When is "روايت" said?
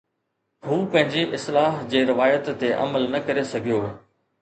2.13-2.49